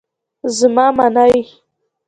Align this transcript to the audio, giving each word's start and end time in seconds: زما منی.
زما 0.57 0.85
منی. 0.97 1.37